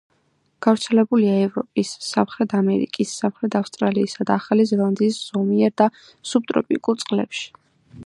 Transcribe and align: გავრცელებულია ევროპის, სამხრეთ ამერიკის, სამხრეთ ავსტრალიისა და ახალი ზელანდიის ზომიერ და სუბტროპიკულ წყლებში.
გავრცელებულია 0.65 1.35
ევროპის, 1.47 1.91
სამხრეთ 2.05 2.57
ამერიკის, 2.61 3.13
სამხრეთ 3.21 3.59
ავსტრალიისა 3.61 4.29
და 4.31 4.41
ახალი 4.43 4.69
ზელანდიის 4.73 5.23
ზომიერ 5.29 5.79
და 5.83 5.93
სუბტროპიკულ 6.33 7.03
წყლებში. 7.05 7.51